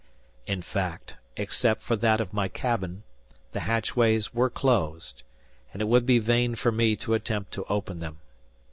In 0.47 0.63
fact, 0.63 1.13
except 1.37 1.83
for 1.83 1.95
that 1.97 2.19
of 2.19 2.33
my 2.33 2.47
cabin, 2.47 3.03
the 3.51 3.59
hatchways 3.59 4.33
were 4.33 4.49
closed; 4.49 5.21
and 5.73 5.79
it 5.79 5.85
would 5.87 6.07
be 6.07 6.17
vain 6.17 6.55
for 6.55 6.71
me 6.71 6.95
to 6.95 7.13
attempt 7.13 7.51
to 7.51 7.65
open 7.65 7.99
them. 7.99 8.17